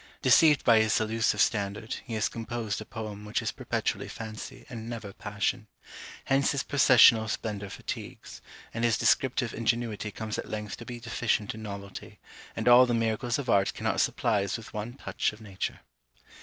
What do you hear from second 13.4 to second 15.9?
art cannot supply us with one touch of nature.